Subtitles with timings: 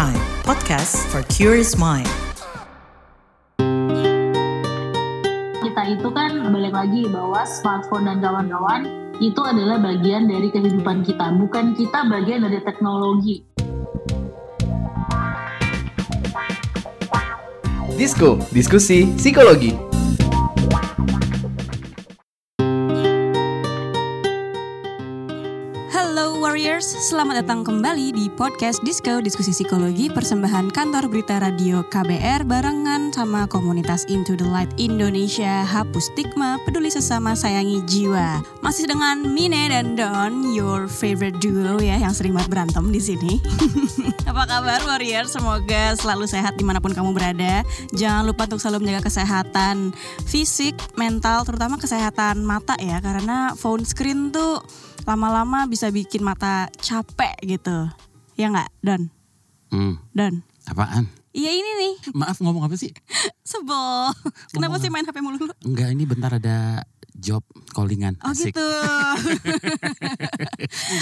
[0.00, 0.16] Prime,
[0.48, 2.08] podcast for curious mind.
[5.60, 8.88] kita itu kan balik lagi bahwa smartphone dan kawan-kawan
[9.20, 13.44] itu adalah bagian dari kehidupan kita, bukan kita bagian dari teknologi.
[18.00, 19.89] Disko, diskusi psikologi.
[27.00, 33.48] Selamat datang kembali di podcast Disco Diskusi Psikologi persembahan kantor berita radio KBR barengan sama
[33.48, 38.44] komunitas Into the Light Indonesia Hapus Stigma Peduli Sesama Sayangi Jiwa.
[38.60, 43.40] Masih dengan Mine dan Don, your favorite duo ya yang sering banget berantem di sini.
[44.28, 45.32] Apa kabar Warriors?
[45.32, 47.64] Semoga selalu sehat di mana pun kamu berada.
[47.96, 49.96] Jangan lupa untuk selalu menjaga kesehatan
[50.28, 54.60] fisik, mental, terutama kesehatan mata ya karena phone screen tuh
[55.06, 57.88] lama-lama bisa bikin mata capek gitu.
[58.36, 59.02] Ya nggak, Don?
[59.70, 60.42] Hmm, Don.
[60.66, 61.06] apaan?
[61.30, 62.90] Iya ini nih, Maaf ngomong apa sih?
[63.50, 64.10] sebel.
[64.50, 65.46] Kenapa Ngomong sih main HP mulu?
[65.62, 66.82] Enggak, ini bentar ada
[67.20, 68.16] job callingan.
[68.24, 68.50] Oh Asik.
[68.50, 68.64] gitu.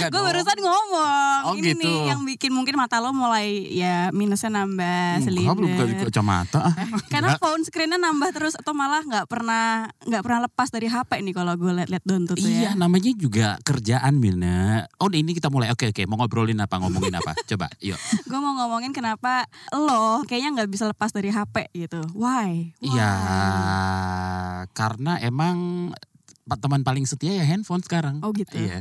[0.08, 1.38] Gue barusan ngomong.
[1.44, 1.80] Oh, ini gitu.
[1.80, 6.06] nih yang bikin mungkin mata lo mulai ya minusnya nambah Enggak, belum buka silinder.
[6.10, 6.58] kacamata.
[6.60, 6.72] ah.
[7.06, 11.32] Karena phone screennya nambah terus atau malah nggak pernah nggak pernah lepas dari HP nih
[11.32, 12.70] kalau gue liat-liat Don tuh, tuh Iya, ya.
[12.74, 14.84] namanya juga kerjaan, Mina.
[14.98, 15.70] Oh, ini kita mulai.
[15.70, 16.02] Oke, oke.
[16.04, 16.74] Mau ngobrolin apa?
[16.76, 17.32] Ngomongin apa?
[17.50, 17.96] Coba, yuk.
[18.24, 22.00] Gue mau ngomongin kenapa lo kayaknya nggak bisa lepas dari HP gitu.
[22.16, 22.72] Why?
[22.80, 23.10] Iya,
[24.72, 25.90] karena emang
[26.56, 28.24] teman paling setia ya handphone sekarang.
[28.24, 28.56] Oh gitu.
[28.56, 28.80] Iya.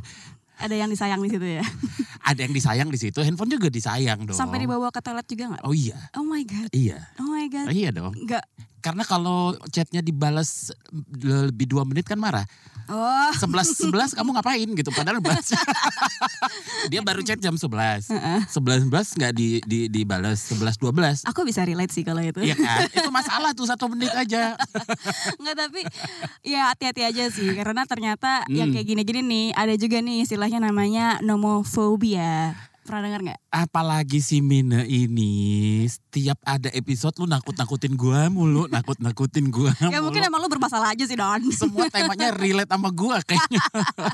[0.58, 1.62] Ada yang disayang di situ ya.
[2.30, 4.34] Ada yang disayang di situ, handphone juga disayang dong.
[4.34, 5.64] Sampai dibawa ke toilet juga nggak?
[5.68, 6.70] Oh iya, Oh my god.
[6.74, 7.12] iya.
[7.22, 7.68] Oh my god.
[7.70, 8.14] Oh, iya dong.
[8.18, 8.46] Nggak.
[8.80, 10.70] Karena kalau chatnya dibalas
[11.18, 12.46] lebih dua menit kan marah.
[12.88, 13.32] Oh.
[13.36, 15.60] sebelas sebelas kamu ngapain gitu padahal baca
[16.88, 17.68] dia baru chat jam 11
[18.08, 22.40] 11 11 nggak di, di dibalas 11 12 Aku bisa relate sih kalau itu.
[22.40, 24.56] Iya kan itu masalah tuh satu menit aja
[25.44, 25.84] Enggak tapi
[26.48, 28.80] ya hati-hati aja sih karena ternyata yang Hmm.
[28.80, 32.56] kayak gini-gini nih ada juga nih istilahnya namanya nomophobia.
[32.88, 33.40] Pernah dengar nggak?
[33.50, 35.28] apalagi si Mina ini
[35.84, 40.30] setiap ada episode lu nakut-nakutin gua mulu nakut-nakutin gua Ya mungkin mulu.
[40.30, 41.42] emang lu bermasalah aja sih Don.
[41.52, 43.58] semua temanya relate sama gua kayaknya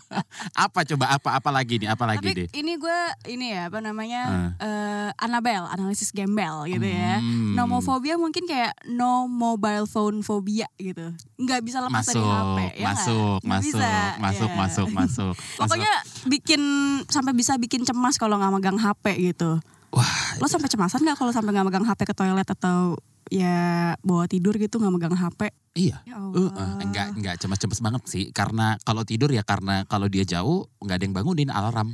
[0.66, 3.78] apa coba apa apa lagi nih apa lagi Tapi deh ini gue ini ya apa
[3.78, 4.22] namanya
[4.58, 7.20] eh Annabelle analisis gembel gitu ya.
[7.20, 7.54] Hmm.
[7.54, 11.14] Nomophobia mungkin kayak no mobile phone phobia gitu.
[11.38, 14.56] Nggak bisa lepas dari masuk HP ya masuk Nggak masuk bisa, masuk ya.
[14.56, 15.94] masuk masuk Pokoknya
[16.26, 16.62] bikin
[17.06, 19.60] sampai bisa bikin cemas kalau nggak megang HP gitu.
[19.90, 22.98] Wah, Lo sampai cemasan nggak kalau sampai nggak megang HP ke toilet atau
[23.30, 25.54] ya bawa tidur gitu nggak megang HP?
[25.74, 26.54] iya Ya Uh, Allah.
[26.54, 30.98] uh, enggak enggak cemas-cemas banget sih karena kalau tidur ya karena kalau dia jauh nggak
[30.98, 31.94] ada yang bangunin alarm.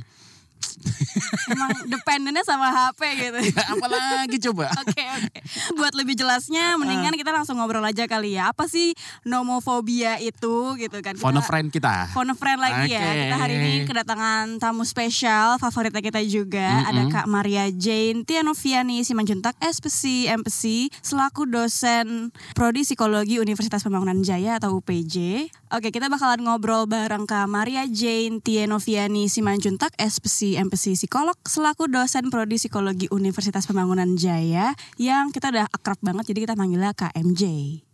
[1.46, 3.38] Emang dependennya sama HP gitu.
[3.50, 4.70] Ya, apalagi coba.
[4.82, 5.38] Oke oke.
[5.74, 8.52] Buat lebih jelasnya, mendingan kita langsung ngobrol aja kali ya.
[8.52, 8.94] Apa sih
[9.24, 11.16] nomophobia itu gitu kan?
[11.16, 12.12] Kita- Phone friend kita.
[12.12, 13.02] Phone friend lagi ya.
[13.02, 13.18] Oke.
[13.20, 16.86] Kita hari ini kedatangan tamu spesial favoritnya kita juga.
[16.86, 20.60] Ada Kak Maria Jane Tianoviani Simanjuntak SPC MPC
[21.00, 25.48] selaku dosen Prodi Psikologi Universitas Pembangunan Jaya atau UPJ.
[25.70, 32.32] Oke, kita bakalan ngobrol bareng Kak Maria Jane Tianoviani Simanjuntak SPC MPC Psikolog selaku dosen
[32.32, 37.42] Prodi Psikologi Universitas Pembangunan Jaya yang kita udah akrab banget jadi kita manggilnya KMJ.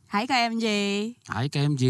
[0.06, 0.67] Hai KMJ.
[1.27, 1.84] Hai KMJ.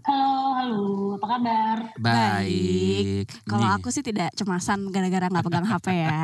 [0.00, 0.84] Halo, halo,
[1.20, 1.78] apa kabar?
[2.00, 3.28] Baik.
[3.44, 3.76] Kalau Nih.
[3.76, 6.20] aku sih tidak cemasan gara-gara nggak pegang HP ya.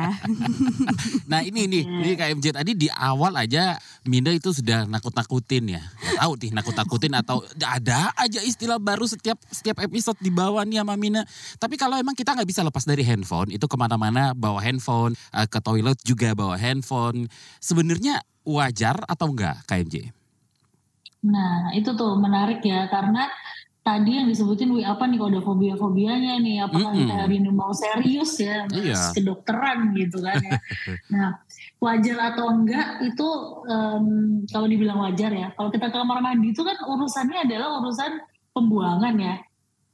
[1.29, 3.75] Nah ini nih, ini KMJ tadi di awal aja
[4.07, 5.83] Minda itu sudah nakut-nakutin ya.
[5.83, 10.81] Gak tahu nih nakut-nakutin atau ada aja istilah baru setiap setiap episode di bawah nih
[10.81, 11.27] sama Mina.
[11.59, 15.45] Tapi kalau emang kita nggak bisa lepas dari handphone, itu ke mana-mana bawa handphone, eh,
[15.45, 17.27] ke toilet juga bawa handphone.
[17.59, 20.15] Sebenarnya wajar atau enggak KMJ?
[21.27, 23.27] Nah, itu tuh menarik ya karena
[23.87, 27.07] tadi yang disebutin wih apa nih kalau ada fobia-fobianya nih apakah Mm-mm.
[27.07, 29.15] kita hari ini mau serius ya Iya.
[29.15, 30.59] kedokteran gitu kan ya.
[31.15, 31.39] nah,
[31.79, 33.27] wajar atau enggak itu
[33.71, 34.05] em,
[34.51, 35.47] kalau dibilang wajar ya.
[35.55, 38.11] Kalau kita ke kamar mandi itu kan urusannya adalah urusan
[38.51, 39.39] pembuangan ya.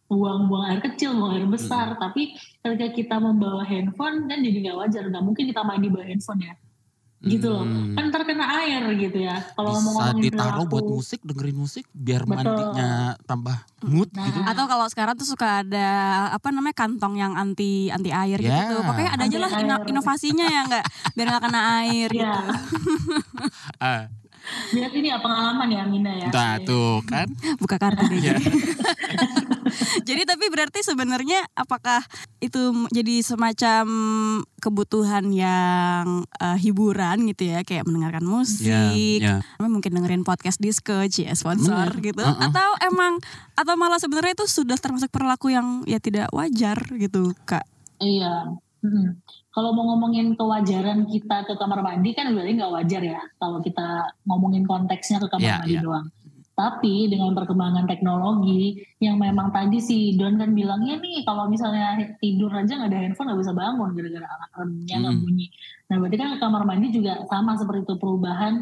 [0.09, 1.93] Buang-buang air kecil, buang air besar.
[1.97, 2.33] Tapi
[2.65, 5.03] ketika kita membawa handphone kan jadi nggak wajar.
[5.05, 6.53] Nggak mungkin kita mandi bawa handphone ya.
[7.23, 7.63] Gitu loh.
[7.63, 7.95] Hmm.
[7.95, 9.39] Kan terkena air gitu ya.
[9.49, 12.35] Kalau Bisa ngomongin ditaruh buat musik, dengerin musik biar Betul.
[12.35, 12.89] mandinya
[13.23, 14.27] tambah mood Nah.
[14.27, 14.39] gitu.
[14.43, 15.87] Atau kalau sekarang tuh suka ada
[16.29, 18.67] apa namanya kantong yang anti anti air Ya.
[18.67, 18.83] gitu.
[18.83, 20.83] Pokoknya ada aja lah ino- inovasinya ya nggak
[21.13, 22.27] biar nggak kena air Iya.
[22.27, 22.43] gitu.
[23.79, 24.11] Ah,
[24.75, 26.27] Lihat ini ya pengalaman ya Mina ya.
[26.27, 27.31] Nah tuh kan.
[27.55, 28.19] Buka kartu deh.
[30.07, 32.03] Jadi tapi berarti sebenarnya apakah
[32.43, 33.85] itu jadi semacam
[34.59, 38.67] kebutuhan yang eh, hiburan gitu ya, kayak mendengarkan musik,
[39.23, 39.57] Ya, ya.
[39.59, 42.47] apa mungkin dengerin podcast disco, cie sponsor Bener, gitu, uh-uh.
[42.51, 43.19] atau emang
[43.55, 47.63] atau malah sebenarnya itu sudah termasuk perilaku yang ya tidak wajar gitu kak?
[47.99, 48.59] Iya.
[48.83, 49.15] Mm.
[49.53, 54.11] Kalau mau ngomongin kewajaran kita ke kamar mandi kan berarti nggak wajar ya kalau kita
[54.27, 55.81] ngomongin konteksnya ke kamar Iya, mandi iya.
[55.85, 56.07] doang.
[56.53, 62.53] Tapi dengan perkembangan teknologi yang memang tadi si Don kan bilangnya nih kalau misalnya tidur
[62.53, 65.21] aja nggak ada handphone nggak bisa bangun gara-gara alarmnya nggak Mm.
[65.25, 65.47] bunyi.
[65.89, 68.53] Nah berarti kan kamar mandi juga sama seperti itu perubahan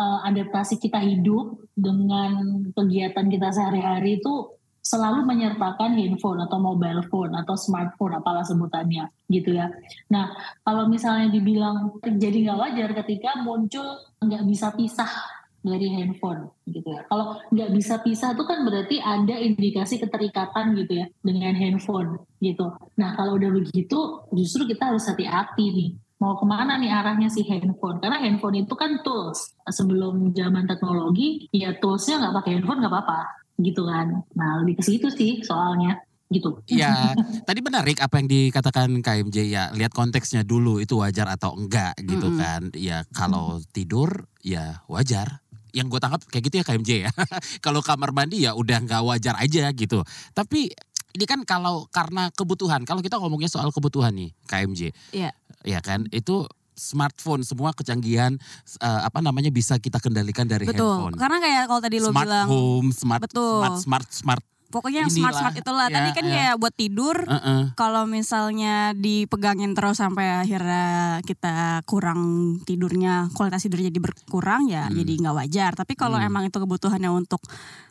[0.00, 7.36] eh, adaptasi kita hidup dengan kegiatan kita sehari-hari itu selalu menyertakan handphone atau mobile phone
[7.36, 9.70] atau smartphone apalah sebutannya gitu ya.
[10.10, 10.34] Nah
[10.66, 13.86] kalau misalnya dibilang jadi nggak wajar ketika muncul
[14.18, 17.04] nggak bisa pisah dari handphone gitu ya.
[17.08, 22.72] Kalau nggak bisa pisah itu kan berarti ada indikasi keterikatan gitu ya dengan handphone gitu.
[22.96, 25.90] Nah kalau udah begitu justru kita harus hati-hati nih
[26.20, 31.48] mau ke mana nih arahnya si handphone karena handphone itu kan tools sebelum zaman teknologi
[31.48, 33.20] ya toolsnya nggak pakai handphone nggak apa-apa
[33.56, 35.96] gitu kan nah lebih ke situ sih soalnya
[36.30, 39.64] gitu Ya, tadi menarik apa yang dikatakan KMJ ya.
[39.74, 42.38] Lihat konteksnya dulu itu wajar atau enggak gitu Mm-mm.
[42.38, 42.62] kan.
[42.78, 45.42] Ya kalau tidur ya wajar.
[45.72, 47.10] Yang gue tangkap kayak gitu ya KMJ ya.
[47.64, 50.02] kalau kamar mandi ya udah nggak wajar aja gitu.
[50.34, 50.70] Tapi
[51.10, 52.86] ini kan kalau karena kebutuhan.
[52.86, 54.80] Kalau kita ngomongnya soal kebutuhan nih KMJ.
[55.14, 55.30] Iya.
[55.66, 56.46] Ya kan itu
[56.80, 58.40] smartphone semua kecanggihan
[58.80, 60.88] eh, apa namanya bisa kita kendalikan dari Betul.
[60.88, 61.16] handphone.
[61.20, 63.60] Karena kayak kalau tadi lo smart bilang home, smart Betul.
[63.60, 64.44] smart smart smart.
[64.70, 65.86] Pokoknya yang smart smart itulah.
[65.86, 66.32] Tadi ya, kan ya.
[66.32, 67.74] kayak buat tidur Heeh.
[67.74, 72.20] kalau misalnya dipegangin terus sampai akhirnya kita kurang
[72.62, 74.94] tidurnya kualitas tidur jadi berkurang ya Hmm.
[74.94, 76.26] jadi nggak wajar tapi kalau Hmm.
[76.26, 77.42] emang itu kebutuhannya untuk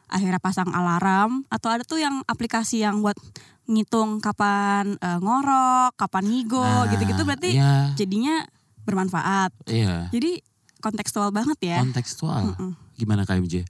[0.07, 3.19] akhirnya pasang alarm atau ada tuh yang aplikasi yang buat
[3.67, 8.41] ngitung kapan eh, ngorok kapan ngigo Nah, gitu-gitu berarti Iya, jadinya
[8.81, 10.09] bermanfaat iya.
[10.09, 10.41] jadi
[10.79, 12.55] kontekstual banget ya kontekstual.
[12.55, 12.71] Mm-mm.
[12.95, 13.67] Gimana KMJ?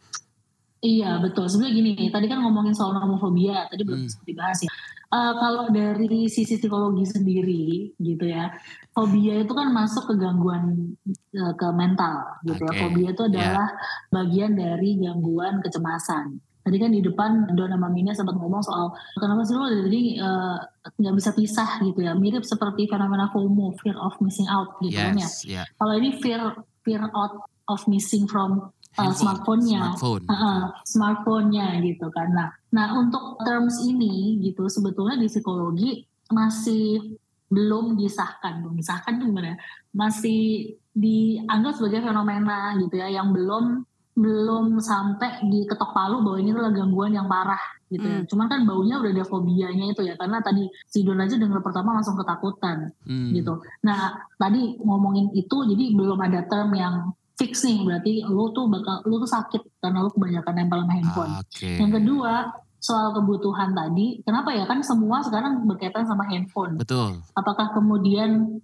[0.80, 1.52] Iya betul.
[1.52, 4.12] Sebenarnya gini, tadi kan ngomongin soal nomofobia, tadi belum Hmm.
[4.12, 4.72] sempat dibahas ya.
[5.10, 8.54] Eh, kalau dari sisi psikologi sendiri gitu ya,
[8.94, 10.94] fobia itu kan masuk ke gangguan
[11.34, 12.80] eh, ke mental gitu Oke, ya.
[12.80, 13.68] Fobia itu adalah
[14.08, 16.38] bagian dari gangguan kecemasan.
[16.62, 20.58] Tadi kan di depan Dona Mamina sempat ngomong soal kenapa sih lo dari eh,
[20.96, 25.18] nggak bisa pisah gitu ya, mirip seperti fenomena FOMO, fear of missing out gitu kan
[25.18, 25.26] ya.
[25.26, 25.64] Yes, ya.
[25.76, 26.54] Kalau ini fear
[26.86, 30.24] fear out of missing from uh, smartphone-nya, Smartphone.
[30.26, 32.30] Uh-uh, smartphone-nya gitu kan.
[32.34, 36.02] Nah, nah untuk terms ini gitu sebetulnya di psikologi
[36.34, 37.18] masih
[37.50, 39.58] belum disahkan, belum disahkan tuh gimana?
[39.94, 43.86] Masih dianggap sebagai fenomena gitu ya yang belum
[44.20, 48.20] belum sampai diketok palu bahwa ini adalah gangguan yang parah gitu ya.
[48.20, 48.28] Hmm.
[48.28, 51.96] Cuman kan baunya udah ada fobianya itu ya karena tadi si Don aja dengar pertama
[51.96, 53.32] langsung ketakutan Hmm.
[53.32, 53.64] gitu.
[53.88, 59.00] Nah tadi ngomongin itu jadi belum ada term yang fix nih berarti lu tuh bakal
[59.08, 61.32] lu tuh sakit karena lu kebanyakan nempel sama handphone.
[61.40, 61.72] Oke.
[61.80, 62.34] Yang kedua
[62.80, 66.76] soal kebutuhan tadi, kenapa ya kan semua sekarang berkaitan sama handphone.
[66.76, 67.24] Betul.
[67.36, 68.60] Apakah kemudian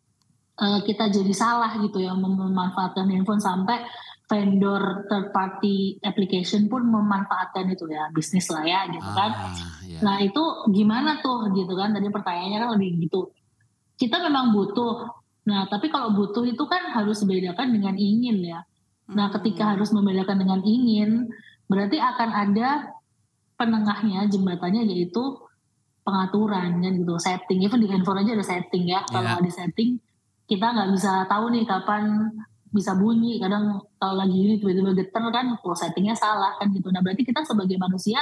[0.60, 3.88] eh, kita jadi salah gitu ya mem- memanfaatkan handphone sampai
[4.26, 9.32] vendor third party application pun memanfaatkan itu ya bisnis lah ya gitu kan.
[9.32, 10.00] Ah, ya.
[10.04, 10.44] Nah itu
[10.76, 13.32] gimana tuh gitu kan tadi pertanyaannya kan lebih gitu.
[13.96, 15.24] Kita memang butuh.
[15.46, 18.60] Nah tapi kalau butuh itu kan harus dibedakan dengan ingin ya.
[19.14, 19.36] Nah Hmm.
[19.40, 21.30] ketika harus membedakan dengan ingin
[21.70, 22.70] berarti akan ada
[23.56, 25.24] penengahnya jembatannya yaitu
[26.06, 27.66] pengaturan kan gitu setting.
[27.66, 29.02] Even di handphone aja ada setting ya.
[29.10, 29.32] Kalau Iya.
[29.38, 29.92] nggak di setting
[30.46, 32.30] kita nggak bisa tahu nih kapan
[32.70, 37.02] bisa bunyi kadang kalau lagi ini tiba-tiba geter kan kalau settingnya salah kan gitu nah
[37.02, 38.20] berarti kita sebagai manusia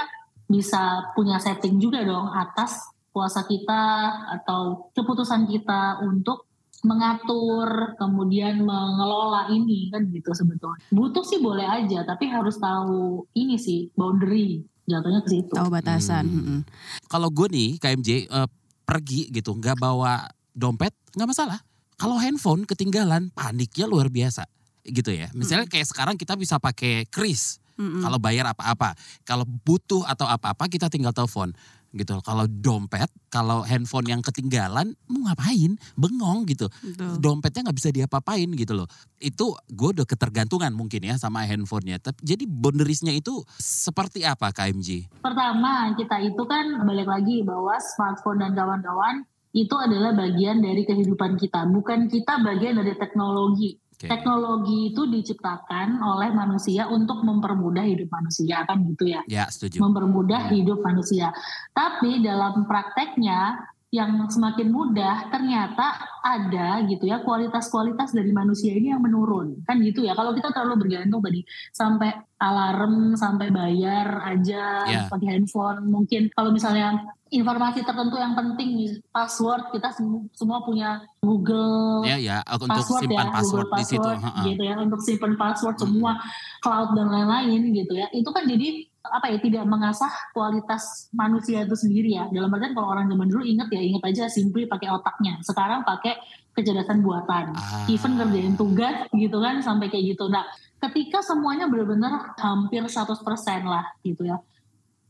[0.48, 6.53] bisa punya setting juga dong atas kuasa kita atau keputusan kita untuk
[6.84, 13.56] mengatur kemudian mengelola ini kan gitu sebetulnya butuh sih boleh aja tapi harus tahu ini
[13.56, 16.40] sih boundary jatuhnya ke situ tahu batasan Hmm.
[16.40, 16.60] mm-mm.
[17.08, 18.48] Kalau gue nih KMJ eh,
[18.84, 21.60] pergi gitu nggak bawa dompet nggak masalah.
[21.96, 24.44] Kalau handphone ketinggalan paniknya luar biasa
[24.84, 25.32] gitu ya.
[25.32, 28.04] Misalnya kayak sekarang kita bisa pakai kris Mm-mm.
[28.04, 28.98] kalau bayar apa-apa.
[29.24, 31.56] Kalau butuh atau apa-apa kita tinggal telepon
[31.94, 32.20] gitu.
[32.26, 35.78] Kalau dompet, kalau handphone yang ketinggalan mau ngapain?
[35.94, 36.68] Bengong gitu.
[36.82, 37.22] Betul.
[37.22, 38.88] Dompetnya nggak bisa diapa-apain gitu loh.
[39.22, 42.02] Itu gue udah ketergantungan mungkin ya sama handphonenya.
[42.02, 45.22] Tapi jadi boundariesnya itu seperti apa KMJ?
[45.22, 49.24] Pertama, kita itu kan balik lagi bahwa smartphone dan kawan-kawan
[49.54, 54.10] itu adalah bagian dari kehidupan kita, bukan kita bagian dari teknologi Oke.
[54.10, 59.22] Teknologi itu diciptakan oleh manusia untuk mempermudah hidup manusia kan gitu ya.
[59.30, 59.78] Ya, setuju.
[59.86, 61.30] mempermudah hidup manusia.
[61.78, 68.98] Tapi dalam prakteknya yang semakin mudah ternyata ada gitu ya kualitas-kualitas dari manusia ini yang
[69.00, 75.02] menurun kan gitu ya kalau kita terlalu bergantung tadi sampai alarm sampai bayar aja Ya.
[75.06, 76.98] pakai handphone mungkin kalau misalnya
[77.30, 83.26] informasi tertentu yang penting password kita sem- semua punya Google Ya, ya, untuk password simpan
[83.26, 84.02] ya, password Google di situ.
[84.04, 85.84] password, gitu ya untuk simpan password Hmm.
[85.86, 86.12] semua
[86.60, 91.76] cloud dan lain-lain gitu ya itu kan jadi apa ya tidak mengasah kualitas manusia itu
[91.76, 92.32] sendiri ya.
[92.32, 95.44] Dalam artian kalau orang zaman dulu inget ya inget aja simply pakai otaknya.
[95.44, 96.16] Sekarang pakai
[96.56, 97.52] kecerdasan buatan.
[97.52, 97.84] Ah.
[97.92, 100.32] even kerjain tugas gitu kan sampai kayak gitu.
[100.32, 100.48] Nah
[100.80, 103.20] ketika semuanya benar-benar hampir 100%
[103.68, 104.40] lah gitu ya.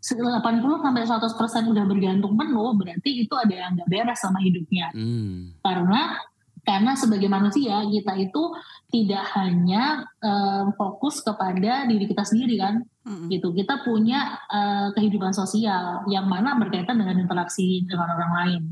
[0.03, 0.35] 80
[0.83, 4.91] sampai 100% udah bergantung penuh berarti itu ada yang nggak beres sama hidupnya.
[4.91, 5.55] Hmm.
[5.63, 6.19] karena
[6.63, 8.43] karena sebagai manusia kita itu
[8.87, 12.83] tidak hanya eh, fokus kepada diri kita sendiri kan?
[13.03, 13.27] Mm-mm.
[13.27, 13.51] gitu.
[13.51, 18.63] Kita punya eh, kehidupan sosial yang mana berkaitan dengan interaksi dengan orang lain.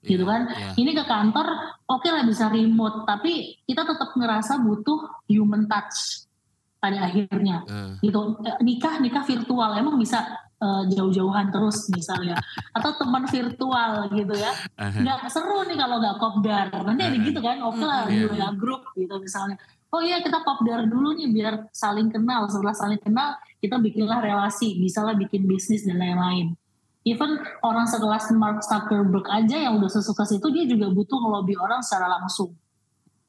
[0.00, 0.42] Gitu Iya, kan?
[0.56, 0.72] iya.
[0.80, 6.24] ini ke kantor oke lah bisa remote tapi kita tetap ngerasa butuh human touch
[6.80, 7.66] pada akhirnya.
[7.66, 8.40] Eh, gitu.
[8.64, 10.24] Nikah nikah virtual emang bisa
[10.60, 12.36] eh, jauh-jauhan terus misalnya.
[12.76, 14.52] Atau teman virtual gitu ya.
[14.76, 18.28] Nggak seru nih kalau nggak kopdar nanti ada gitu kan oke lah Iya.
[18.28, 19.56] di WA grup gitu misalnya.
[19.90, 22.46] Oh iya kita kopdar dulu nih biar saling kenal.
[22.46, 24.78] Setelah saling kenal kita bikinlah relasi.
[24.78, 26.54] Bisalah bikin bisnis dan lain-lain.
[27.02, 31.80] Even orang sekelas Mark Zuckerberg aja yang udah sesukses itu dia juga butuh ngelobi orang
[31.80, 32.52] secara langsung.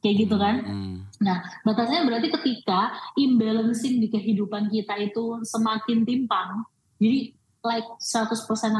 [0.03, 0.55] Kayak gitu kan?
[0.65, 0.97] Hmm.
[1.23, 6.67] Nah, batasnya berarti ketika imbalancing di kehidupan kita itu semakin timpang,
[7.01, 7.33] jadi
[7.65, 8.29] like 100%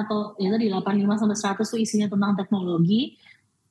[0.05, 3.17] atau ya tadi 85 sampai 100 itu isinya tentang teknologi,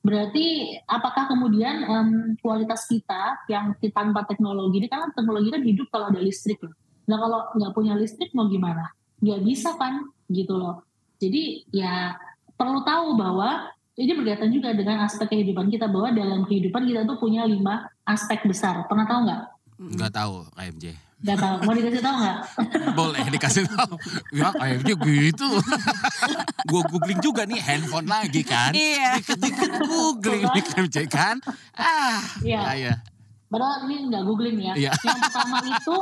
[0.03, 2.09] berarti apakah kemudian em,
[2.43, 6.75] kualitas kita yang tanpa teknologi ini karena teknologi kan hidup kalau ada listrik loh.
[7.07, 8.91] Nah kalau nggak punya listrik mau gimana?
[9.23, 10.83] Nggak bisa kan gitu loh.
[11.19, 12.15] Jadi ya
[12.59, 17.19] perlu tahu bahwa ini berkaitan juga dengan aspek kehidupan kita bahwa dalam kehidupan kita tuh
[17.19, 18.87] punya lima aspek besar.
[18.87, 19.41] Pernah tahu nggak?
[19.99, 21.10] Nggak tahu KMJ.
[21.21, 21.55] Nggak tahu.
[21.61, 22.37] Mau dikasih tahu nggak?
[22.91, 23.93] Boleh dikasih tahu.
[24.31, 25.47] Ya KMJ gitu.
[26.65, 28.73] Gue googling juga nih handphone lagi kan.
[28.73, 29.21] Iya.
[29.21, 31.35] Dikit-dikit googling nih KMJ kan.
[31.73, 32.61] Ah, Iya.
[32.63, 32.93] ya, ya.
[33.47, 34.73] Padahal ini nggak googling ya.
[34.73, 34.91] Iya.
[34.97, 35.97] Yang pertama itu,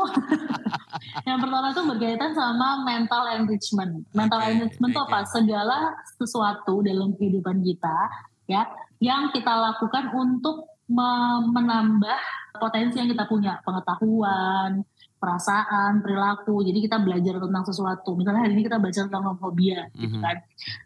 [1.27, 3.93] yang pertama itu berkaitan sama mental enrichment.
[4.11, 5.19] Mental Oke, enrichment itu oke, apa?
[5.25, 5.77] Segala
[6.13, 7.97] sesuatu dalam kehidupan kita,
[8.45, 12.21] ya, yang kita lakukan untuk me- menambah
[12.55, 14.85] potensi yang kita punya, pengetahuan,
[15.19, 16.63] perasaan, perilaku.
[16.63, 18.15] Jadi kita belajar tentang sesuatu.
[18.15, 20.23] Misalnya hari ini kita belajar tentang fobia, gitu Mhm.
[20.23, 20.35] kan?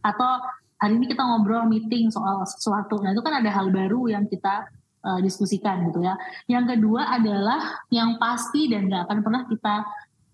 [0.01, 0.29] Atau
[0.81, 2.99] hari ini kita ngobrol meeting soal sesuatu.
[2.99, 4.67] Nah itu kan ada hal baru yang kita
[5.03, 6.17] uh, diskusikan gitu ya.
[6.49, 9.75] Yang kedua adalah yang pasti dan nggak akan pernah kita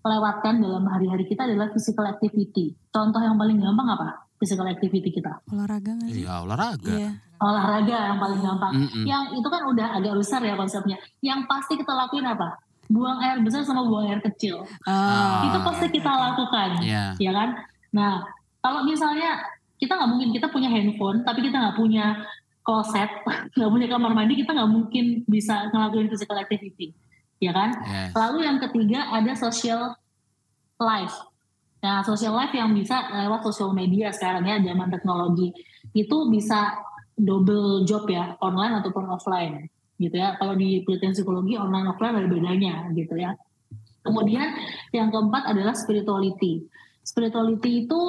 [0.00, 2.72] lewatkan dalam hari-hari kita adalah physical activity.
[2.88, 4.26] Contoh yang paling gampang apa?
[4.40, 5.44] Physical activity kita.
[5.52, 6.24] Olahraga nggak sih?
[6.24, 6.92] Iya olahraga.
[6.96, 7.10] Iya.
[7.40, 8.72] Olahraga yang paling gampang.
[8.72, 9.04] Mm-mm.
[9.04, 10.96] Yang itu kan udah agak besar ya konsepnya.
[11.20, 12.48] Yang pasti kita lakuin apa?
[12.90, 14.66] Buang air besar sama buang air kecil.
[14.82, 16.82] Ah, itu pasti kita lakukan.
[16.82, 17.14] Iya.
[17.22, 17.48] ya kan?
[17.94, 18.26] Nah,
[18.58, 19.38] kalau misalnya
[19.78, 22.18] kita nggak mungkin kita punya handphone, tapi kita nggak punya
[22.66, 23.08] kloset,
[23.56, 26.92] nggak punya kamar mandi, kita nggak mungkin bisa ngelakuin physical activity,
[27.40, 27.72] ya kan?
[27.86, 28.12] Yes.
[28.12, 29.96] Lalu yang ketiga ada social
[30.76, 31.16] life.
[31.80, 35.48] Nah, social life yang bisa lewat social media sekarang ya, zaman teknologi
[35.96, 36.76] itu bisa
[37.16, 39.64] double job ya, online ataupun offline,
[40.00, 40.40] gitu ya.
[40.40, 43.36] Kalau di penelitian psikologi online offline ada bedanya, gitu ya.
[44.00, 44.56] Kemudian
[44.96, 46.64] yang keempat adalah spirituality.
[47.04, 48.00] Spirituality itu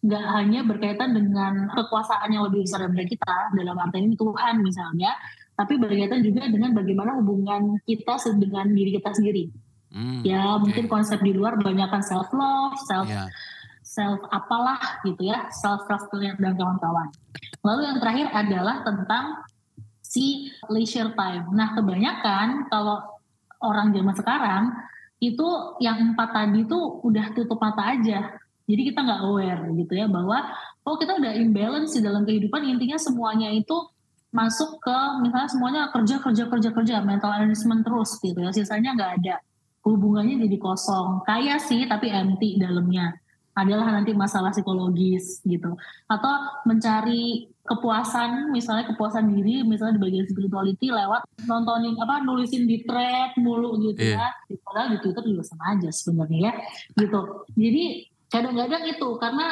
[0.00, 5.12] nggak hanya berkaitan dengan kekuasaan yang lebih besar daripada kita, dalam arti ini Tuhan misalnya,
[5.58, 9.44] tapi berkaitan juga dengan bagaimana hubungan kita dengan diri kita sendiri.
[9.90, 13.26] Hmm, Ya mungkin konsep di luar banyakkan self love, self Iya.
[13.84, 17.10] self apalah gitu ya, self trust dan kawan-kawan.
[17.66, 19.42] Lalu yang terakhir adalah tentang
[20.10, 21.54] si leisure time.
[21.54, 22.98] Nah kebanyakan kalau
[23.62, 24.64] orang zaman sekarang
[25.22, 25.46] itu
[25.78, 28.34] yang empat tadi tuh udah tutup mata aja.
[28.66, 30.50] Jadi kita nggak aware gitu ya bahwa
[30.82, 33.86] oh kita udah imbalance di dalam kehidupan intinya semuanya itu
[34.30, 39.12] masuk ke misalnya semuanya kerja kerja kerja kerja mental management terus gitu ya sisanya nggak
[39.22, 39.42] ada
[39.82, 43.18] hubungannya jadi kosong kaya sih tapi empty dalamnya
[43.54, 45.74] adalah nanti masalah psikologis gitu
[46.06, 52.86] atau mencari kepuasan misalnya kepuasan diri misalnya di bagian spirituality lewat nontonin apa nulisin di
[52.86, 54.30] thread mulu gitu Iya.
[54.46, 56.52] ya padahal di Twitter juga sama aja sebenarnya ya
[56.94, 57.20] gitu
[57.58, 57.84] jadi
[58.30, 59.46] kadang-kadang itu karena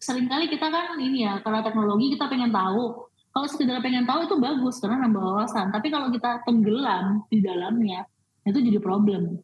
[0.00, 4.26] sering kali kita kan ini ya karena teknologi kita pengen tahu kalau sekedar pengen tahu
[4.26, 5.70] itu bagus karena nambah wawasan.
[5.70, 8.02] Tapi kalau kita tenggelam di dalamnya,
[8.42, 9.38] itu jadi problem.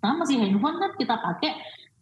[0.00, 1.52] Sama sih handphone kan kita pakai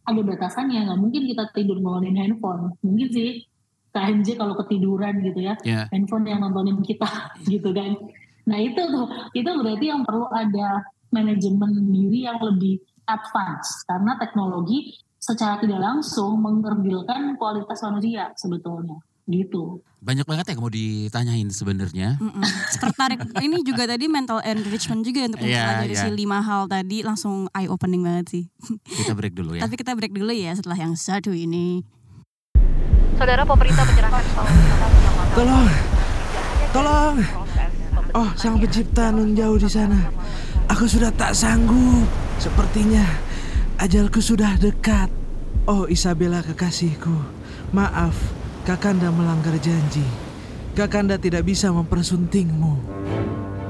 [0.06, 0.86] ada batasannya.
[0.86, 2.72] Nggak mungkin kita tidur nontonin handphone.
[2.80, 3.42] Mungkin sih
[3.90, 5.90] KMJ kalau ketiduran gitu ya, Ya.
[5.90, 7.08] handphone yang nontonin kita
[7.52, 7.98] gitu kan.
[8.46, 12.78] Nah itu tuh, itu berarti yang perlu ada manajemen diri yang lebih
[13.10, 13.82] advance.
[13.88, 19.00] Karena teknologi secara tidak langsung mengerdilkan kualitas manusia sebetulnya.
[19.26, 19.82] Gitu.
[19.98, 22.14] Banyak banget yang mau ditanyain sebenarnya.
[22.78, 26.02] Tertarik ini juga tadi mental enrichment juga untuk Iya, mempelajari iya.
[26.06, 28.44] si lima hal tadi langsung eye opening banget sih.
[28.86, 29.66] Kita break dulu ya.
[29.66, 31.82] Tapi kita break dulu ya setelah yang satu ini.
[33.16, 34.22] Saudara pemerintah menyerahkan
[35.34, 35.68] Tolong,
[36.70, 37.16] tolong.
[38.14, 40.06] Oh, sang pencipta nun jauh di sana.
[40.70, 42.06] Aku sudah tak sanggup.
[42.38, 43.02] Sepertinya
[43.76, 45.10] ajalku sudah dekat.
[45.66, 47.12] Oh, Isabella kekasihku.
[47.74, 48.14] Maaf,
[48.66, 50.02] Kakanda melanggar janji.
[50.74, 52.74] Kakanda tidak bisa mempersuntingmu.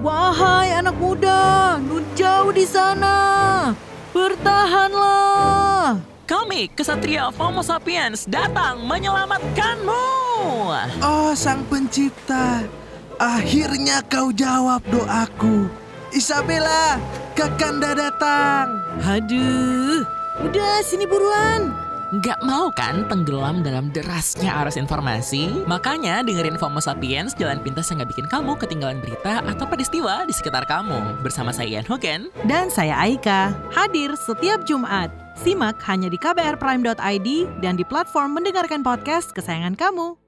[0.01, 3.77] Wahai anak muda, nun jauh di sana.
[4.17, 6.01] Bertahanlah.
[6.25, 10.09] Kami, Kesatria Homo Sapiens, datang menyelamatkanmu.
[11.05, 12.65] Oh, sang pencipta.
[13.21, 15.69] Akhirnya kau jawab doaku.
[16.17, 16.97] Isabella,
[17.37, 18.81] Kakanda datang.
[19.05, 20.09] Aduh,
[20.41, 21.86] udah sini buruan.
[22.15, 25.67] Nggak mau kan tenggelam dalam derasnya arus informasi?
[25.67, 30.31] Makanya dengerin FOMO Sapiens, jalan pintas yang nggak bikin kamu ketinggalan berita atau peristiwa di
[30.31, 31.19] sekitar kamu.
[31.27, 32.31] Bersama saya Ian Hogan.
[32.47, 35.11] Dan saya Aika, hadir setiap Jumat.
[35.35, 40.26] Simak hanya di kbrprime.id dan di platform mendengarkan podcast kesayangan kamu.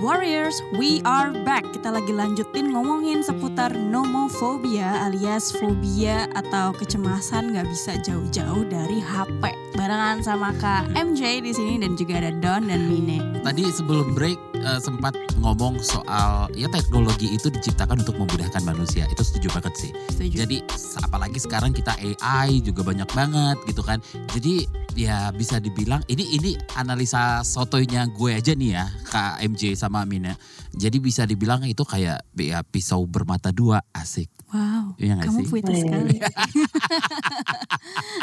[0.00, 1.60] Warriors, we are back.
[1.76, 9.52] Kita lagi lanjutin ngomongin seputar nomophobia alias fobia atau kecemasan nggak bisa jauh-jauh dari HP.
[9.76, 13.44] Barengan sama Kak MJ di sini dan juga ada Don dan Mine.
[13.44, 19.04] Tadi sebelum break eh, sempat ngomong soal ya teknologi itu diciptakan untuk memudahkan manusia.
[19.12, 19.92] Itu setuju banget sih.
[20.16, 20.48] Setuju.
[20.48, 20.64] Jadi
[21.04, 24.00] apalagi sekarang kita AI juga banyak banget gitu kan.
[24.32, 30.00] Jadi ya bisa dibilang ini ini analisa sotoynya gue aja nih ya Kak MJ sama
[30.02, 30.32] Amina.
[30.70, 34.28] Jadi bisa dibilang itu kayak ya pisau bermata dua asik.
[34.48, 35.44] Wow, Iya nggak kamu sih?
[35.48, 35.80] puitis Iya.
[35.84, 36.16] sekali.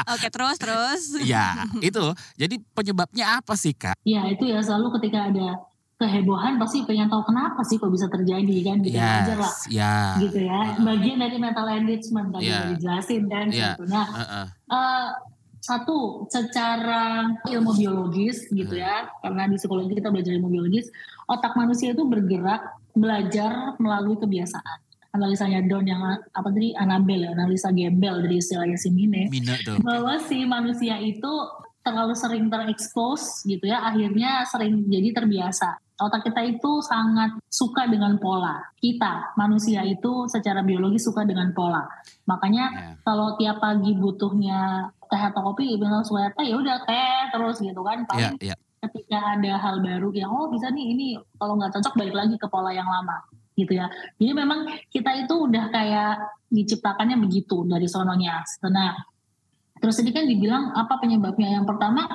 [0.10, 1.02] Oke, terus terus.
[1.24, 2.04] Ya itu.
[2.36, 3.96] Jadi penyebabnya apa sih Kak?
[4.04, 5.48] Ya itu ya selalu ketika ada
[5.98, 9.94] kehebohan pasti pengen tahu kenapa sih kok bisa terjadi kan gitu aja lah Yes, ya.
[10.22, 12.54] gitu ya bagian dari mental enrichment tadi Iya.
[12.54, 13.70] udah dijelasin kan Iya.
[13.74, 13.84] gitu.
[13.90, 14.46] nah Heeh.
[14.70, 15.08] eh,
[15.68, 18.84] satu secara ilmu biologis gitu Hmm.
[18.88, 20.88] ya karena di psikologi kita belajar ilmu biologis
[21.28, 22.62] otak manusia itu bergerak
[22.96, 24.80] belajar melalui kebiasaan.
[25.12, 26.00] Analisanya Don yang
[26.30, 29.28] apa tadi Anabel ya analisa gembel dari istilahnya si Mine
[29.82, 31.32] bahwa si manusia itu
[31.82, 35.80] terlalu sering terekspos gitu ya akhirnya sering jadi terbiasa.
[35.98, 38.62] Otak kita itu sangat suka dengan pola.
[38.78, 41.82] Kita manusia itu secara biologis suka dengan pola.
[42.30, 42.82] Makanya Ya.
[43.02, 48.04] kalau tiap pagi butuhnya teh atau kopi bilang teh ya udah teh terus gitu kan
[48.06, 48.56] paling iya.
[48.86, 51.08] ketika ada hal baru yang oh bisa nih ini
[51.40, 53.18] kalau nggak cocok balik lagi ke pola yang lama
[53.58, 53.90] gitu ya.
[54.22, 58.46] Jadi memang kita itu udah kayak diciptakannya begitu dari sononya.
[58.70, 58.94] Nah
[59.82, 61.58] terus tadi kan dibilang apa penyebabnya?
[61.58, 62.06] Yang pertama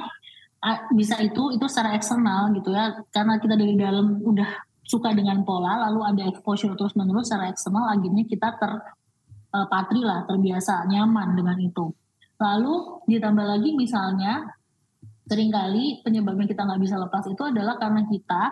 [0.94, 2.94] bisa itu itu secara eksternal gitu ya.
[3.10, 7.90] Karena kita dari dalam udah suka dengan pola lalu ada exposure terus menerus secara eksternal
[7.90, 11.94] akhirnya kita terpatri lah terbiasa nyaman dengan itu
[12.42, 14.50] lalu ditambah lagi misalnya
[15.30, 18.42] sering kali penyebabnya kita nggak bisa lepas itu adalah karena kita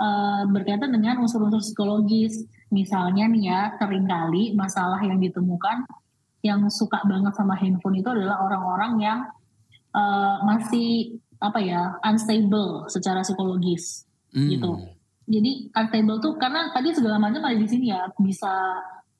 [0.00, 5.84] eh, berkaitan dengan unsur-unsur psikologis misalnya nih ya sering kali masalah yang ditemukan
[6.40, 9.18] yang suka banget sama handphone itu adalah orang-orang yang
[9.92, 14.52] eh, masih apa ya unstable secara psikologis Hmm.
[14.52, 14.70] gitu.
[15.26, 18.52] Jadi unstable tuh karena tadi segala macam ada di sini ya bisa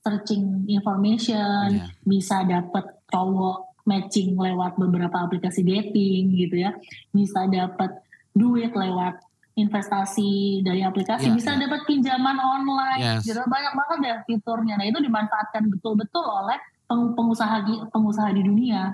[0.05, 1.87] searching information, Iya.
[2.05, 6.75] bisa dapat cowok matching lewat beberapa aplikasi dating gitu ya,
[7.11, 7.95] bisa dapat
[8.35, 9.23] duit lewat
[9.57, 11.65] investasi dari aplikasi, Iya, bisa iya.
[11.65, 13.25] dapat pinjaman online, Yes.
[13.25, 14.77] gitu banyak banget ya fiturnya.
[14.77, 18.93] Nah itu dimanfaatkan betul-betul oleh peng- pengusaha di- pengusaha di dunia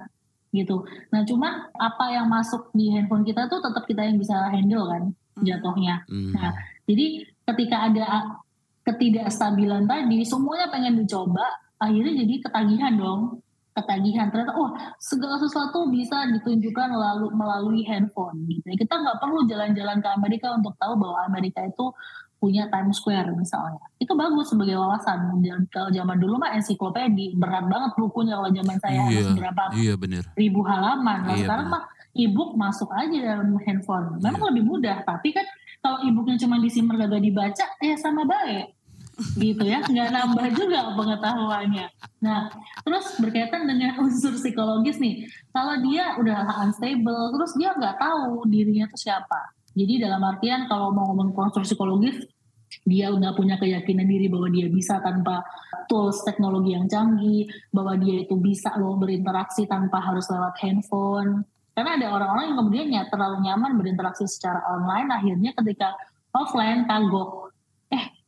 [0.55, 0.87] gitu.
[1.11, 5.11] Nah cuman apa yang masuk di handphone kita tuh tetap kita yang bisa handle kan
[5.43, 6.07] jatuhnya.
[6.07, 6.31] Hmm.
[6.31, 6.55] Nah,
[6.87, 8.07] jadi ketika ada
[8.87, 11.43] ketidakstabilan tadi, semuanya pengen dicoba,
[11.79, 13.42] akhirnya jadi ketagihan dong.
[13.73, 18.45] Ketagihan ternyata, oh segala sesuatu bisa ditunjukkan lalu melalui handphone.
[18.45, 18.69] Gitu.
[18.77, 21.89] Kita nggak perlu jalan-jalan ke Amerika untuk tahu bahwa Amerika itu
[22.37, 23.81] punya Times Square misalnya.
[24.03, 25.41] Itu bagus sebagai wawasan.
[25.41, 29.63] Dan kalau zaman dulu mah ensiklopedi, berat banget bukunya kalau zaman saya Iya, harus berapa
[29.79, 30.25] Iya bener.
[30.35, 31.19] ribu halaman.
[31.23, 31.83] Nah, Iya, sekarang mah
[32.13, 34.19] e-book masuk aja dalam handphone.
[34.21, 35.47] Memang lebih mudah, tapi kan
[35.81, 38.82] kalau e-booknya cuma disimpan gak dibaca, ya sama baik
[39.37, 41.87] gitu ya nggak nambah juga pengetahuannya
[42.25, 42.48] nah
[42.83, 48.88] terus berkaitan dengan unsur psikologis nih kalau dia udah unstable terus dia nggak tahu dirinya
[48.88, 52.25] itu siapa jadi dalam artian kalau mau ngomong konstruk psikologis
[52.88, 55.44] dia nggak punya keyakinan diri bahwa dia bisa tanpa
[55.87, 61.44] tools teknologi yang canggih, bahwa dia itu bisa loh berinteraksi tanpa harus lewat handphone.
[61.72, 65.96] Karena ada orang-orang yang kemudian ya terlalu nyaman berinteraksi secara online, akhirnya ketika
[66.33, 67.42] offline kagok.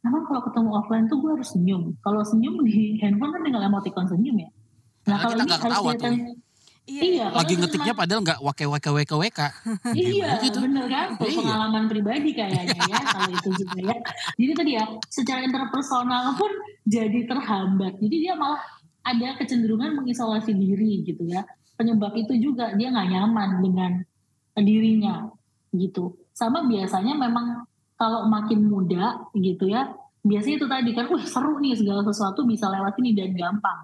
[0.04, 1.96] Memang kalau ketemu offline tuh gue harus senyum.
[2.04, 4.50] Kalau senyum di handphone kan tinggal emoticon senyum ya.
[5.08, 6.12] Nah, kalau ini harus kelihatan
[6.84, 9.40] Iya, iya lagi ngetiknya padahal nggak wake wake wake wake.
[9.96, 10.60] iya, gitu.
[10.60, 11.16] bener kan?
[11.16, 11.40] Iya.
[11.40, 13.96] Pengalaman pribadi kayaknya ya kalau itu juga ya.
[14.36, 16.52] Jadi tadi ya, secara interpersonal pun
[16.84, 17.96] jadi terhambat.
[18.04, 18.60] Jadi dia malah
[19.00, 21.48] ada kecenderungan mengisolasi diri gitu ya.
[21.80, 23.92] Penyebab itu juga dia nggak nyaman dengan
[24.60, 25.32] dirinya
[25.72, 26.20] gitu.
[26.36, 27.64] Sama biasanya memang
[27.94, 29.94] kalau makin muda gitu ya,
[30.26, 33.80] biasanya itu tadi kan, wah seru nih segala sesuatu bisa lewat ini dan gampang,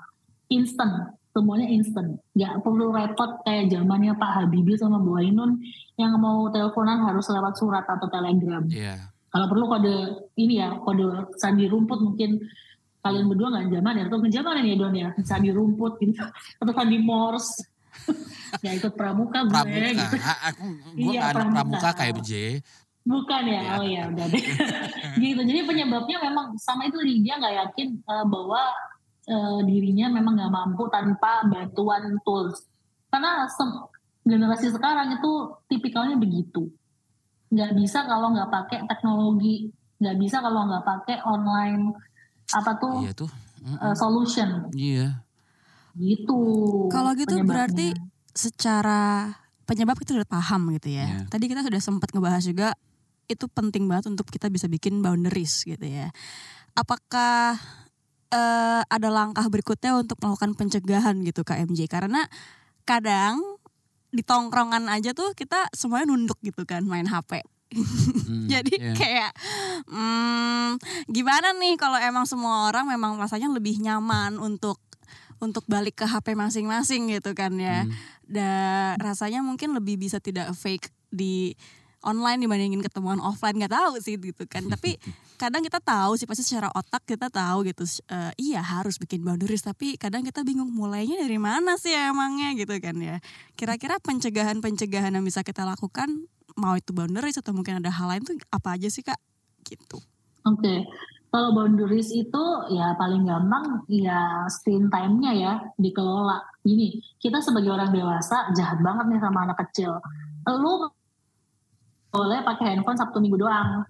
[0.51, 5.63] instant semuanya instan nggak perlu repot kayak zamannya Pak Habibie sama Bu Ainun
[5.95, 8.67] yang mau teleponan harus lewat surat atau telegram.
[8.67, 9.15] Yeah.
[9.31, 9.97] kalau perlu kode
[10.43, 12.43] ini ya kode sandi rumput mungkin
[12.99, 15.09] kalian berdua nggak zaman ya atau zaman ya Don ya?
[15.23, 16.19] Sandi rumput gitu
[16.59, 17.63] atau sandi morse
[18.67, 19.87] ya ikut pramuka gue pramuka.
[19.95, 20.17] gitu.
[20.51, 20.65] Aku
[20.99, 21.89] gue iya, pramuka, pramuka.
[21.95, 22.31] kayak BJ
[23.11, 23.73] Bukan ya, ya.
[23.75, 24.45] oh ya udah deh.
[25.23, 25.41] gitu.
[25.43, 28.63] Jadi penyebabnya memang sama itu dia nggak yakin uh, bahwa
[29.27, 32.71] uh, dirinya memang nggak mampu tanpa bantuan tools.
[33.11, 33.51] Karena
[34.23, 35.33] generasi sekarang itu
[35.67, 36.71] tipikalnya begitu.
[37.51, 41.91] Nggak bisa kalau nggak pakai teknologi, nggak bisa kalau nggak pakai online
[42.55, 43.31] apa tuh, iya tuh.
[43.61, 43.79] Mm -mm.
[43.91, 44.49] Uh, solution.
[44.71, 45.09] Iya.
[45.99, 46.41] Gitu.
[46.95, 47.91] Kalau gitu berarti
[48.31, 49.35] secara
[49.67, 51.07] penyebab kita sudah paham gitu ya.
[51.11, 51.23] Yeah.
[51.27, 52.69] Tadi kita sudah sempat ngebahas juga
[53.31, 56.11] itu penting banget untuk kita bisa bikin boundaries gitu ya.
[56.75, 57.59] Apakah
[58.35, 62.27] uh, ada langkah berikutnya untuk melakukan pencegahan gitu KMJ karena
[62.87, 63.39] kadang
[64.11, 67.43] di tongkrongan aja tuh kita semuanya nunduk gitu kan main HP.
[67.71, 68.97] Hmm, Jadi yeah.
[68.99, 69.33] kayak
[69.87, 74.83] hmm, gimana nih kalau emang semua orang memang rasanya lebih nyaman untuk
[75.41, 77.87] untuk balik ke HP masing-masing gitu kan ya.
[77.87, 77.95] Hmm.
[78.27, 81.55] Dan rasanya mungkin lebih bisa tidak fake di
[82.05, 84.97] online dibandingin ketemuan offline nggak tahu sih gitu kan tapi
[85.43, 89.65] kadang kita tahu sih pasti secara otak kita tahu gitu uh, iya harus bikin boundaries
[89.65, 93.17] tapi kadang kita bingung mulainya dari mana sih emangnya gitu kan ya
[93.57, 98.37] kira-kira pencegahan-pencegahan yang bisa kita lakukan mau itu boundaries atau mungkin ada hal lain tuh
[98.53, 99.21] apa aja sih kak
[99.65, 100.01] gitu
[100.45, 100.85] oke okay.
[101.31, 106.43] Kalau boundaries itu ya paling gampang ya screen time-nya ya dikelola.
[106.67, 110.03] Gini, kita sebagai orang dewasa jahat banget nih sama anak kecil.
[110.51, 110.91] Lu
[112.11, 113.87] boleh pakai handphone Sabtu Minggu doang.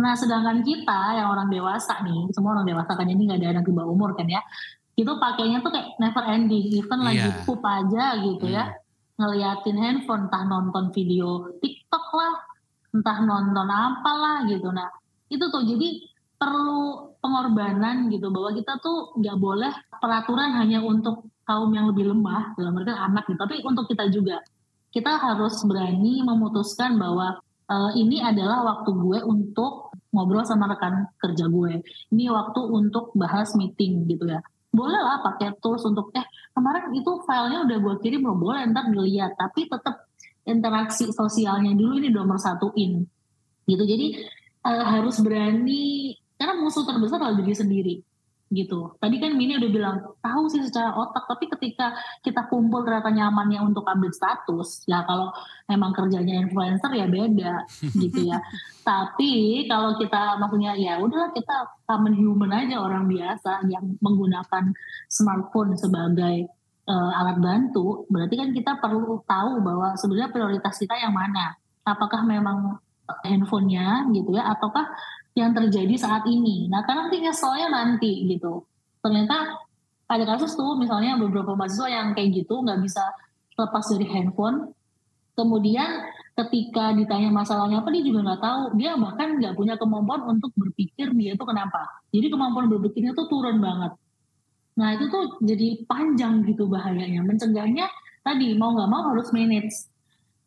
[0.00, 3.64] Nah, sedangkan kita yang orang dewasa nih, semua orang dewasa kan ini nggak ada anak
[3.68, 4.40] di bawah umur kan ya,
[4.96, 7.06] itu pakainya tuh kayak never ending, even yeah.
[7.06, 7.44] lagi iya.
[7.44, 8.56] pup aja gitu yeah.
[8.56, 9.16] ya, hmm.
[9.20, 12.34] ngeliatin handphone, entah nonton video TikTok lah,
[12.96, 14.72] entah nonton apa lah gitu.
[14.72, 14.88] Nah,
[15.28, 15.88] itu tuh jadi
[16.40, 22.56] perlu pengorbanan gitu bahwa kita tuh nggak boleh peraturan hanya untuk kaum yang lebih lemah
[22.56, 24.40] dalam arti anak gitu, tapi untuk kita juga
[24.90, 27.36] kita harus berani memutuskan bahwa
[27.70, 31.80] uh, ini adalah waktu gue untuk ngobrol sama rekan kerja gue.
[32.10, 34.42] Ini waktu untuk bahas meeting gitu ya.
[34.70, 38.90] Boleh lah pakai tools untuk eh kemarin itu filenya udah gue kirim lo boleh ntar
[38.90, 40.06] dilihat tapi tetap
[40.46, 43.06] interaksi sosialnya dulu ini nomor satuin
[43.66, 43.82] gitu.
[43.86, 44.18] Jadi
[44.66, 47.94] uh, harus berani karena musuh terbesar adalah diri sendiri
[48.50, 48.98] gitu.
[48.98, 51.94] Tadi kan Mini udah bilang tahu sih secara otak, tapi ketika
[52.26, 55.30] kita kumpul ternyata nyamannya untuk update status, ya kalau
[55.70, 57.62] emang kerjanya influencer ya beda
[58.02, 58.42] gitu ya.
[58.82, 64.74] tapi kalau kita maksudnya ya udahlah kita common human aja orang biasa yang menggunakan
[65.06, 66.50] smartphone sebagai
[66.90, 71.54] uh, alat bantu, berarti kan kita perlu tahu bahwa sebenarnya prioritas kita yang mana.
[71.86, 72.82] Apakah memang
[73.22, 74.90] handphonenya gitu ya, ataukah
[75.38, 76.66] yang terjadi saat ini.
[76.66, 78.66] Nah, karena nanti nyeselnya nanti gitu.
[79.00, 79.56] Ternyata
[80.10, 83.04] ada kasus tuh misalnya beberapa mahasiswa yang kayak gitu nggak bisa
[83.54, 84.74] lepas dari handphone.
[85.38, 88.62] Kemudian ketika ditanya masalahnya apa dia juga nggak tahu.
[88.76, 92.02] Dia bahkan nggak punya kemampuan untuk berpikir dia itu kenapa.
[92.10, 93.94] Jadi kemampuan berpikirnya tuh turun banget.
[94.76, 97.22] Nah itu tuh jadi panjang gitu bahayanya.
[97.22, 97.86] Mencegahnya
[98.26, 99.86] tadi mau nggak mau harus manage.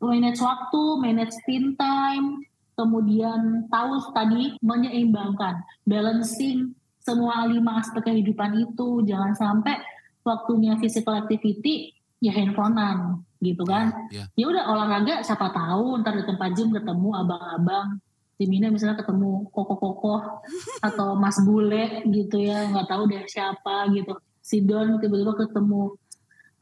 [0.03, 2.43] Manage waktu, manage screen time,
[2.73, 9.79] kemudian tahu tadi menyeimbangkan, balancing semua lima aspek kehidupan itu, jangan sampai
[10.23, 11.91] waktunya physical activity
[12.23, 14.07] ya handphonean gitu kan.
[14.07, 14.31] Iya.
[14.39, 17.99] Ya udah olahraga siapa tahu ntar di tempat gym ketemu abang-abang
[18.39, 20.41] si Mina misalnya ketemu koko-koko
[20.87, 24.15] atau Mas Bule gitu ya nggak tahu deh siapa gitu.
[24.39, 25.91] Si Don tiba-tiba ketemu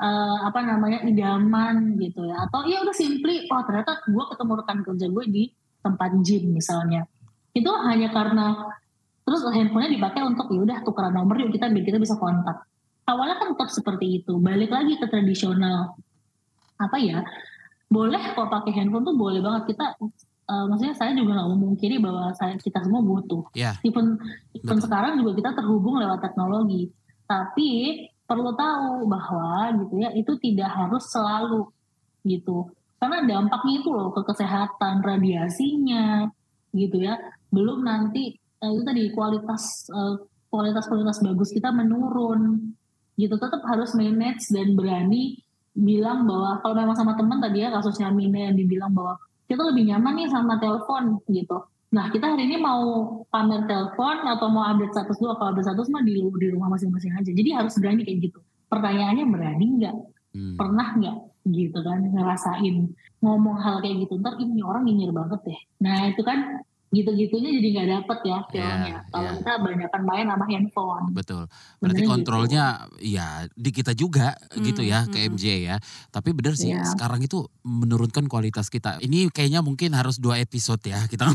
[0.01, 4.79] eh, apa namanya idaman gitu ya atau ya udah simply oh ternyata gue ketemu rekan
[4.81, 5.43] kerja gue di
[5.81, 7.05] tempat gym misalnya.
[7.51, 8.55] Itu hanya karena
[9.21, 12.65] terus handphonenya dipakai untuk ya udah tukeran nomor yuk kita biar kita bisa kontak.
[13.05, 14.37] Awalnya kan tetap seperti itu.
[14.39, 15.97] Balik lagi ke tradisional
[16.81, 17.21] apa ya
[17.91, 19.75] boleh kok pakai handphone tuh boleh banget.
[19.75, 19.99] Kita
[20.47, 23.43] eh, maksudnya saya juga nggak memungkiri bahwa saya kita semua butuh.
[23.51, 23.75] Ya.
[23.83, 24.15] even
[24.55, 24.85] even Betul.
[24.87, 26.87] sekarang juga kita terhubung lewat teknologi.
[27.27, 27.69] Tapi
[28.23, 31.67] perlu tahu bahwa gitu ya itu tidak harus selalu
[32.23, 36.29] gitu karena dampaknya itu loh ke kesehatan radiasinya
[36.69, 37.17] gitu ya.
[37.49, 40.21] Belum nanti eh, itu tadi kualitas eh,
[40.53, 42.77] kualitas kualitas bagus kita menurun.
[43.17, 45.41] Gitu tetap harus manage dan berani
[45.73, 49.17] bilang bahwa kalau memang sama teman tadi ya kasusnya Mina yang dibilang bahwa
[49.49, 51.57] kita lebih nyaman nih sama telepon gitu.
[51.91, 55.89] Nah kita hari ini mau pamer telepon atau mau update status dulu kalau update status
[55.89, 57.33] mah di, di rumah masing-masing aja.
[57.33, 58.39] Jadi harus berani kayak gitu.
[58.69, 59.97] Pertanyaannya berani nggak?
[60.31, 60.55] Hmm.
[60.55, 65.59] pernah nggak gitu kan ngerasain ngomong hal kayak gitu ntar ini orang nyinyir banget deh.
[65.81, 69.35] Nah itu kan gitu-gitunya jadi nggak dapet ya feelnya kalau ya.
[69.39, 71.43] kita banyakan main sama handphone Betul.
[71.79, 72.11] Berarti gitu.
[72.11, 72.65] kontrolnya
[73.01, 75.29] ya di kita juga gitu ya ke hmm.
[75.35, 75.75] MJ ya.
[76.09, 76.87] Tapi benar sih Iya.
[76.87, 79.01] sekarang itu menurunkan kualitas kita.
[79.03, 81.27] Ini kayaknya mungkin harus dua episode ya kita.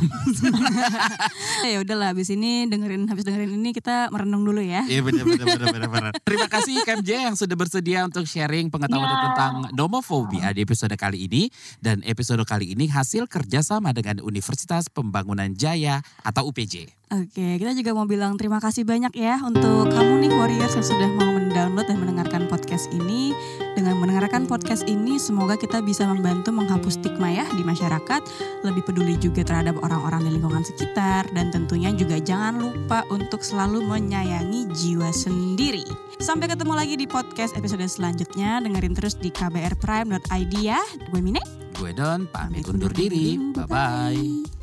[1.72, 4.84] ya udahlah habis ini dengerin habis dengerin ini kita merenung dulu ya.
[4.86, 6.12] Iya benar benar benar benar benar.
[6.24, 9.22] Terima kasih KMJ yang sudah bersedia untuk sharing pengetahuan Ya.
[9.30, 15.45] tentang nomofobia di episode kali ini dan episode kali ini hasil kerjasama dengan Universitas Pembangunan
[15.54, 16.96] Jaya atau UPJ.
[17.06, 21.06] Oke, kita juga mau bilang terima kasih banyak ya untuk kamu nih Warriors yang sudah
[21.14, 23.30] mau mendownload dan mendengarkan podcast ini.
[23.78, 28.26] Dengan mendengarkan podcast ini, semoga kita bisa membantu menghapus stigma ya di masyarakat,
[28.66, 33.86] lebih peduli juga terhadap orang-orang di lingkungan sekitar, dan tentunya juga jangan lupa untuk selalu
[33.86, 35.86] menyayangi jiwa sendiri.
[36.18, 38.58] Sampai ketemu lagi di podcast episode selanjutnya.
[38.58, 40.82] Dengerin terus di kbrprime.id ya.
[41.14, 41.44] Gue Mine.
[41.78, 43.38] Gue Don, pamit undur diri.
[43.54, 44.55] Bye-bye.